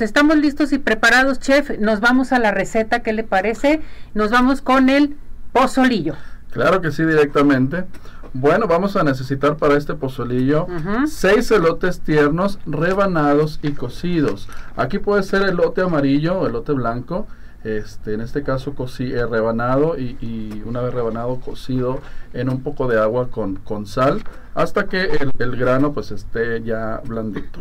[0.00, 1.78] Estamos listos y preparados, chef.
[1.78, 3.82] Nos vamos a la receta, ¿qué le parece?
[4.14, 5.16] Nos vamos con el
[5.52, 6.14] pozolillo.
[6.50, 7.84] Claro que sí, directamente.
[8.32, 10.66] Bueno, vamos a necesitar para este pozolillo
[11.06, 14.48] seis elotes tiernos rebanados y cocidos.
[14.76, 17.26] Aquí puede ser elote amarillo o elote blanco.
[17.64, 22.00] Este, en este caso cocí, eh, rebanado y, una vez rebanado cocido
[22.32, 24.22] en un poco de agua con, sal
[24.54, 27.60] hasta que el, grano pues esté ya blandito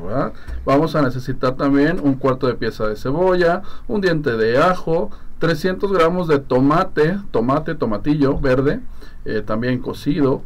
[0.66, 5.92] vamos a necesitar también un cuarto de pieza de cebolla un diente de ajo 300
[5.92, 8.80] gramos de tomate tomate tomatillo verde
[9.26, 10.42] eh, también cocido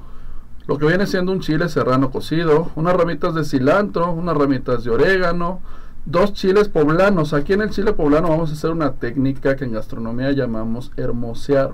[0.68, 4.92] lo que viene siendo un chile serrano cocido unas ramitas de cilantro unas ramitas de
[4.92, 5.62] orégano
[6.06, 7.34] dos chiles poblanos.
[7.34, 11.72] Aquí en el chile poblano vamos a hacer una técnica que en gastronomía llamamos hermosear.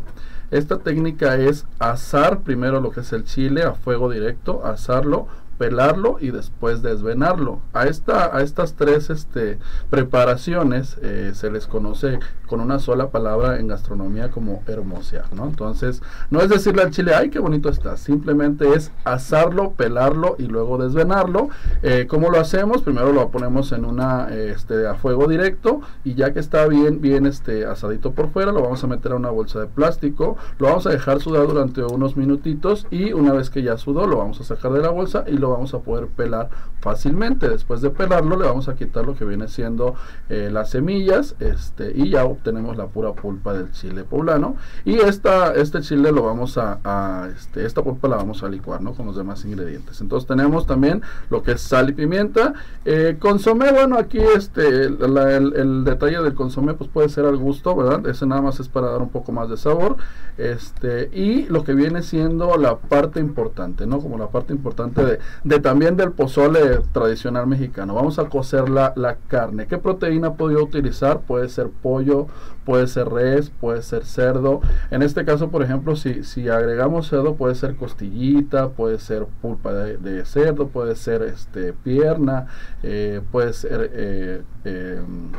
[0.49, 5.27] Esta técnica es asar primero lo que es el chile a fuego directo, asarlo,
[5.61, 7.59] pelarlo y después desvenarlo.
[7.71, 9.59] A, esta, a estas tres este,
[9.91, 15.45] preparaciones eh, se les conoce con una sola palabra en gastronomía como hermosear, ¿no?
[15.45, 16.01] Entonces,
[16.31, 20.79] no es decirle al chile, ay, qué bonito está, simplemente es asarlo, pelarlo y luego
[20.79, 21.49] desvenarlo.
[21.83, 22.81] Eh, ¿Cómo lo hacemos?
[22.81, 27.27] Primero lo ponemos en una, este, a fuego directo y ya que está bien, bien
[27.27, 30.87] este, asadito por fuera, lo vamos a meter a una bolsa de plástico, lo vamos
[30.87, 34.43] a dejar sudar durante unos minutitos y una vez que ya sudó, lo vamos a
[34.43, 36.49] sacar de la bolsa y lo vamos a poder pelar
[36.81, 37.47] fácilmente.
[37.47, 39.95] Después de pelarlo le vamos a quitar lo que viene siendo
[40.29, 44.55] eh, las semillas este, y ya obtenemos la pura pulpa del chile poblano.
[44.83, 48.93] Y esta, este chile lo vamos a, este, esta pulpa la vamos a licuar ¿no?
[48.93, 50.01] con los demás ingredientes.
[50.01, 52.53] Entonces tenemos también lo que es sal y pimienta.
[52.85, 58.07] Eh, consomé, bueno aquí este, el, detalle del consomé pues puede ser al gusto, ¿verdad?
[58.07, 59.97] Ese nada más es para dar un poco más de sabor.
[60.37, 63.99] Este, y lo que viene siendo la parte importante, ¿no?
[63.99, 67.95] Como la parte importante de, de también del pozole tradicional mexicano.
[67.95, 69.67] Vamos a cocer la, la carne.
[69.67, 71.21] ¿Qué proteína puedo utilizar?
[71.21, 72.27] Puede ser pollo,
[72.65, 74.61] puede ser res, puede ser cerdo.
[74.91, 79.73] En este caso, por ejemplo, si, si agregamos cerdo, puede ser costillita, puede ser pulpa
[79.73, 82.47] de, cerdo, puede ser este pierna,
[82.83, 85.31] eh, puede ser eh, em,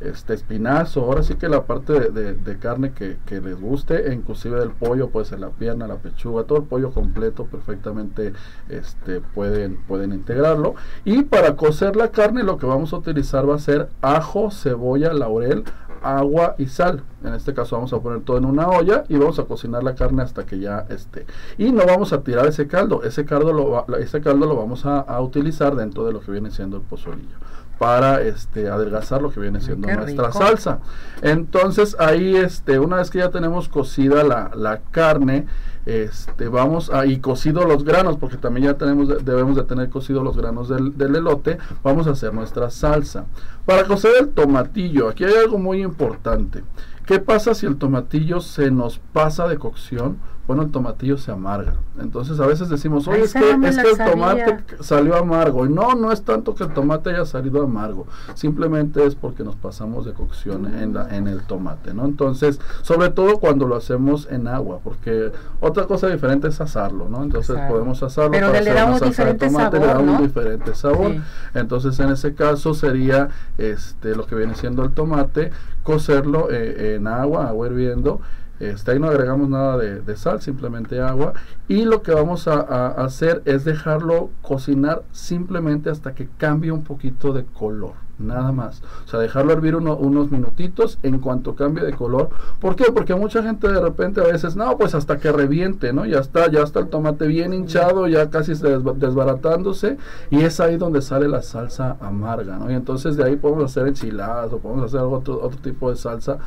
[0.00, 5.08] este espinazo, ahora sí que la parte de, carne que, les guste, inclusive del pollo,
[5.08, 8.32] puede ser la pierna, la pechuga, todo el pollo completo perfectamente
[8.68, 10.74] este, pueden, pueden integrarlo.
[11.04, 15.12] Y para cocer la carne lo que vamos a utilizar va a ser ajo, cebolla,
[15.12, 15.64] laurel,
[16.02, 17.02] agua y sal.
[17.24, 19.94] En este caso vamos a poner todo en una olla y vamos a cocinar la
[19.94, 21.26] carne hasta que ya esté.
[21.58, 25.00] Y no vamos a tirar ese caldo, ese caldo lo, ese caldo lo vamos a,
[25.00, 27.36] a utilizar dentro de lo que viene siendo el pozolillo
[27.78, 30.80] para este adelgazar lo que viene siendo nuestra salsa.
[31.22, 35.46] Entonces ahí este una vez que ya tenemos cocida la, la carne,
[35.84, 40.22] este vamos a y cocido los granos porque también ya tenemos debemos de tener cocido
[40.22, 43.26] los granos del, del elote, vamos a hacer nuestra salsa.
[43.64, 46.62] Para cocer el tomatillo, aquí hay algo muy importante.
[47.06, 50.18] ¿Qué pasa si el tomatillo se nos pasa de cocción?
[50.46, 51.74] Bueno, el tomatillo se amarga.
[52.00, 55.66] Entonces a veces decimos, oye, es que, es que el tomate salió amargo.
[55.66, 58.06] Y no, no es tanto que el tomate haya salido amargo.
[58.34, 62.04] Simplemente es porque nos pasamos de cocción en, la, en el tomate, ¿no?
[62.04, 67.24] Entonces, sobre todo cuando lo hacemos en agua, porque otra cosa diferente es asarlo, ¿no?
[67.24, 70.74] Entonces podemos asarlo Pero para le hacer una salsa de tomate, le da un diferente
[70.74, 71.12] sabor.
[71.54, 75.50] Entonces, en ese caso sería este lo que viene siendo el tomate,
[75.86, 78.20] cocerlo eh, en agua, agua hirviendo
[78.58, 81.34] este, ahí no agregamos nada de, sal, simplemente agua.
[81.68, 87.32] Y lo que vamos a, hacer es dejarlo cocinar simplemente hasta que cambie un poquito
[87.32, 88.06] de color.
[88.18, 88.82] Nada más.
[89.04, 92.30] O sea, dejarlo hervir unos minutitos en cuanto cambie de color.
[92.60, 92.84] ¿Por qué?
[92.90, 96.06] Porque mucha gente de repente a veces, no, pues hasta que reviente, ¿no?
[96.06, 99.98] Ya está, ya está el tomate bien hinchado, ya casi desbaratándose.
[100.30, 102.70] Y es ahí donde sale la salsa amarga, ¿no?
[102.70, 106.38] Y entonces de ahí podemos hacer enchiladas o podemos hacer otro, otro tipo de salsa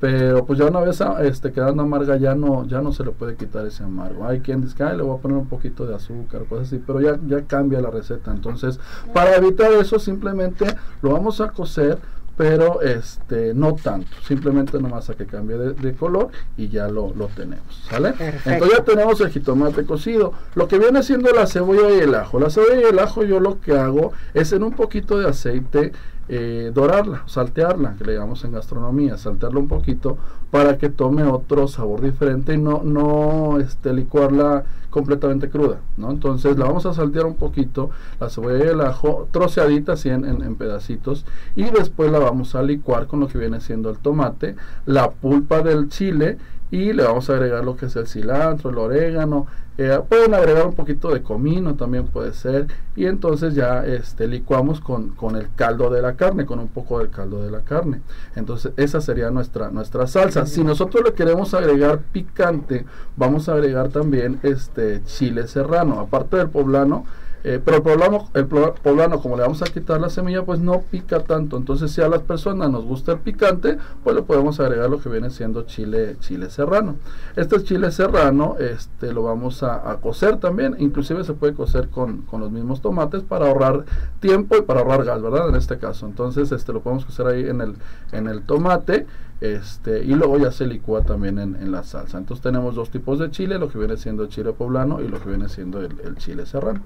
[0.00, 3.34] pero pues ya una vez este, quedando amarga ya no ya no se le puede
[3.34, 4.26] quitar ese amargo.
[4.26, 7.00] Hay quien dice que le voy a poner un poquito de azúcar cosas así pero
[7.00, 8.30] ya ya cambia la receta.
[8.30, 8.78] Entonces
[9.12, 10.66] para evitar eso simplemente
[11.02, 11.98] lo vamos a cocer
[12.36, 14.16] pero este no tanto.
[14.24, 18.14] Simplemente nomás a que cambie de, color y ya lo, lo tenemos ¿sale?
[18.44, 20.32] entonces ya tenemos el jitomate cocido.
[20.54, 22.38] Lo que viene siendo la cebolla y el ajo.
[22.38, 25.92] La cebolla y el ajo yo lo que hago es en un poquito de aceite
[26.28, 30.18] eh, dorarla, saltearla, que le llamamos en gastronomía, saltearla un poquito
[30.50, 36.10] para que tome otro sabor diferente y no, no este, licuarla completamente cruda, ¿no?
[36.10, 37.90] Entonces la vamos a saltear un poquito,
[38.20, 41.26] la cebolla y el ajo, troceadita así en, en, pedacitos,
[41.56, 45.62] y después la vamos a licuar con lo que viene siendo el tomate, la pulpa
[45.62, 46.38] del chile
[46.70, 49.46] y le vamos a agregar lo que es el cilantro, el orégano,
[49.78, 52.66] eh, pueden agregar un poquito de comino también puede ser
[52.96, 56.98] y entonces ya este licuamos con, con, el caldo de la carne, con un poco
[56.98, 58.00] del caldo de la carne.
[58.34, 60.46] Entonces esa sería nuestra, nuestra salsa.
[60.46, 62.86] Si nosotros le queremos agregar picante,
[63.16, 67.06] vamos a agregar también este chile serrano, aparte del poblano.
[67.44, 70.82] Eh, pero el poblano, el poblano, como le vamos a quitar la semilla, pues no
[70.90, 71.56] pica tanto.
[71.56, 75.08] Entonces, si a las personas nos gusta el picante, pues le podemos agregar lo que
[75.08, 76.96] viene siendo chile, chile serrano.
[77.36, 80.76] Este chile serrano, este, lo vamos a, cocer también.
[80.78, 83.84] Inclusive se puede cocer con, con, los mismos tomates para ahorrar
[84.20, 85.48] tiempo y para ahorrar gas, ¿verdad?
[85.48, 86.06] En este caso.
[86.06, 87.74] Entonces, este, lo podemos cocer ahí en el,
[88.12, 89.06] en el tomate.
[89.40, 92.18] Este, y luego ya se licúa también en, en, la salsa.
[92.18, 95.28] Entonces tenemos dos tipos de chile, lo que viene siendo chile poblano y lo que
[95.28, 96.80] viene siendo el chile serrano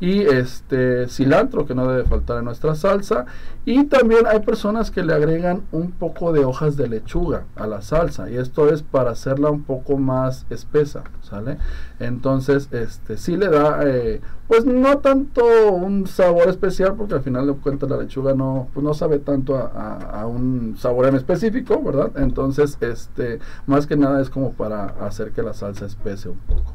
[0.00, 3.26] y este cilantro que no debe faltar en nuestra salsa.
[3.64, 7.82] Y también hay personas que le agregan un poco de hojas de lechuga a la
[7.82, 11.58] salsa y esto es para hacerla un poco más espesa sale
[11.98, 17.46] entonces este sí le da eh, pues no tanto un sabor especial porque al final
[17.46, 21.80] de cuentas la lechuga no pues no sabe tanto a, a un sabor en específico
[21.82, 26.38] verdad entonces este más que nada es como para hacer que la salsa espese un
[26.38, 26.73] poco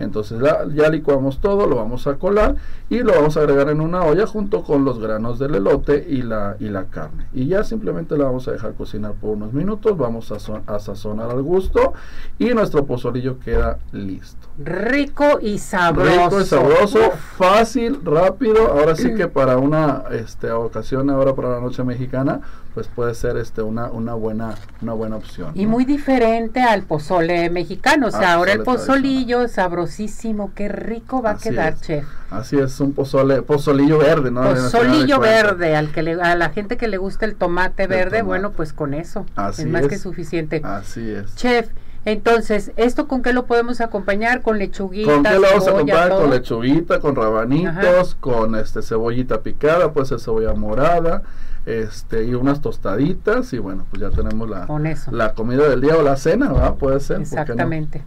[0.00, 2.56] entonces ya, licuamos todo, lo vamos a colar
[2.88, 6.22] y lo vamos a agregar en una olla junto con los granos del elote y
[6.22, 7.26] la, y la carne.
[7.34, 10.36] Y ya simplemente la vamos a dejar cocinar por unos minutos, vamos a,
[10.66, 11.92] a sazonar al gusto
[12.38, 14.48] y nuestro pozolillo queda listo.
[14.58, 16.24] Rico y sabroso.
[16.24, 16.98] Rico y sabroso,
[17.36, 18.68] fácil, rápido.
[18.68, 22.40] Ahora sí que para una este, ocasión, ahora para la noche mexicana,
[22.74, 25.52] pues puede ser este una, una buena una buena opción.
[25.54, 31.32] Y muy diferente al pozole mexicano, o sea, ahora el pozolillo sabrosísimo, qué rico va
[31.32, 32.04] a quedar, chef.
[32.30, 34.42] Así es, un pozole, pozolillo verde, ¿no?
[34.42, 38.52] Pozolillo verde, al que le, a la gente que le gusta el tomate verde, bueno,
[38.52, 39.26] pues con eso
[39.58, 40.60] es más que suficiente.
[40.64, 41.34] Así es.
[41.34, 41.68] Chef,
[42.04, 44.42] entonces, ¿esto con qué lo podemos acompañar?
[44.42, 45.12] ¿Con lechuguita?
[45.12, 46.10] ¿Con qué lo vamos a acompañar?
[46.10, 51.22] Con lechuguita, con rabanitos, con este cebollita picada, puede ser cebolla morada,
[51.66, 54.66] este y unas tostaditas y bueno, pues ya tenemos la,
[55.10, 56.74] la comida del día o la cena, ¿verdad?
[56.74, 57.20] Puede ser.
[57.20, 58.02] Exactamente.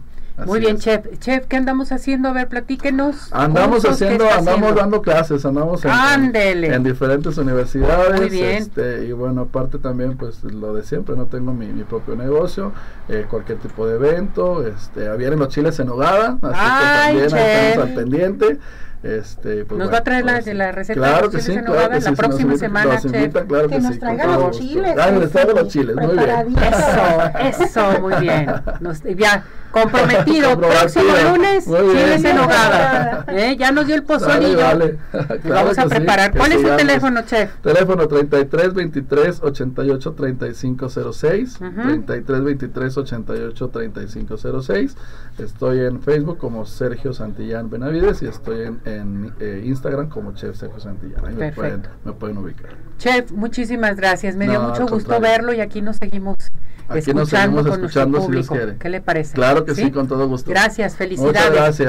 [0.46, 1.06] Muy bien, chef.
[1.20, 2.28] Chef, ¿qué andamos haciendo?
[2.28, 3.32] A ver, platíquenos.
[3.32, 8.20] Andamos haciendo, andamos dando clases, andamos en, en, diferentes universidades.
[8.20, 8.56] Muy bien.
[8.56, 12.72] Este, y bueno, aparte también, pues lo de siempre, no tengo mi, mi propio negocio,
[13.08, 14.66] eh, cualquier tipo de evento.
[14.66, 18.58] Este, vienen los chiles en hogada, así Ay, que también estamos al pendiente.
[19.04, 22.12] Este, pues nos va a traer la, la, receta claro que sí, claro que la
[22.12, 24.96] próxima semana, nos invita, claro que, que, nos sí, traigan los chiles.
[24.98, 26.30] Ah, nos traigan los chiles, muy bien.
[27.42, 28.46] Eso, eso, muy bien.
[28.80, 29.44] Nos, ya,
[29.82, 33.24] comprometido, próximo lunes, chiles en hogada.
[33.28, 33.56] ¿Eh?
[33.58, 34.58] Ya nos dio el pozolillo.
[34.58, 35.40] Vale, vale.
[35.44, 36.32] Vamos a preparar.
[36.36, 37.50] ¿Cuál es su teléfono, chef?
[37.62, 42.06] Teléfono 33 23 88 35 06, uh -huh.
[42.06, 44.96] 33 23 88 35 06.
[45.38, 50.56] Estoy en Facebook como Sergio Santillán Benavides y estoy en en eh, Instagram como Chef
[50.56, 51.28] Sergio Santillana.
[51.28, 52.70] Ahí me pueden, me pueden, ubicar.
[52.98, 54.36] Chef, muchísimas gracias.
[54.36, 56.36] Me dio mucho gusto verlo y aquí nos seguimos
[56.88, 58.76] aquí escuchando nos seguimos escuchando si Dios quiere.
[58.76, 59.34] ¿Qué le parece?
[59.34, 59.84] Claro que ¿Sí?
[59.84, 60.50] sí, con todo gusto.
[60.50, 61.36] Gracias, felicidades.
[61.36, 61.80] Muchas gracias.